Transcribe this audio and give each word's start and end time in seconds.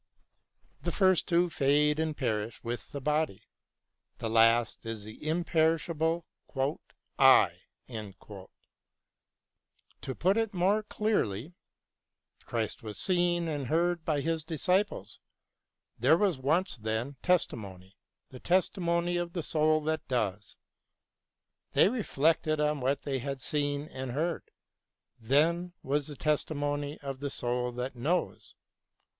The 0.81 0.91
first 0.91 1.27
two 1.27 1.51
fade 1.51 1.99
and 1.99 2.17
perish 2.17 2.63
with 2.63 2.91
the 2.91 2.99
body; 2.99 3.43
the 4.17 4.31
last 4.31 4.83
is 4.83 5.03
the 5.03 5.23
imperishable" 5.27 6.25
I." 7.39 7.59
To 7.91 8.47
put 10.15 10.37
it 10.37 10.55
more 10.55 10.81
clearly: 10.81 11.53
Christ 12.45 12.81
was 12.81 12.97
seen 12.97 13.47
and 13.47 13.67
heard 13.67 14.03
by 14.03 14.21
His 14.21 14.43
disciples: 14.43 15.19
there 15.99 16.17
was 16.17 16.39
once, 16.39 16.77
then, 16.77 17.17
testimony— 17.21 17.95
the 18.31 18.39
testimony 18.39 19.17
of 19.17 19.33
the 19.33 19.43
soul 19.43 19.81
that 19.83 20.07
does. 20.07 20.55
They 21.73 21.89
reflected 21.89 22.59
on 22.59 22.79
what 22.81 23.03
they 23.03 23.19
had 23.19 23.39
seen 23.39 23.83
and 23.89 24.13
heard— 24.13 24.49
^then 25.23 25.73
was 25.83 26.07
the 26.07 26.15
testimony 26.17 26.97
of 27.01 27.19
the 27.19 27.29
soul 27.29 27.71
that 27.73 27.95
knows. 27.95 28.55